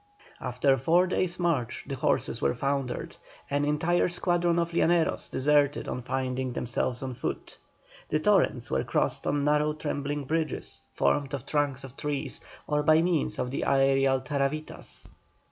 After 0.39 0.77
four 0.77 1.05
days' 1.05 1.37
march 1.37 1.85
the 1.87 1.95
horses 1.95 2.41
were 2.41 2.55
foundered; 2.55 3.15
an 3.51 3.63
entire 3.63 4.07
squadron 4.09 4.57
of 4.57 4.73
Llaneros 4.73 5.29
deserted 5.29 5.87
on 5.87 6.01
finding 6.01 6.53
themselves 6.53 7.03
on 7.03 7.13
foot. 7.13 7.59
The 8.09 8.19
torrents 8.19 8.71
were 8.71 8.83
crossed 8.83 9.27
on 9.27 9.43
narrow 9.43 9.73
trembling 9.73 10.23
bridges, 10.23 10.81
formed 10.91 11.35
of 11.35 11.45
trunks 11.45 11.83
of 11.83 11.95
trees, 11.95 12.41
or 12.65 12.81
by 12.81 13.03
means 13.03 13.37
of 13.37 13.51
the 13.51 13.63
aerial 13.63 14.21
"taravitas." 14.21 15.07